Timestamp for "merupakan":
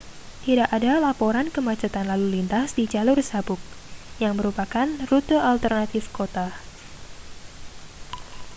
4.35-4.87